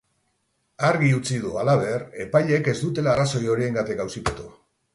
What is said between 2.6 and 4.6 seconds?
ez dutela arrazoi horiengatik auzipetu.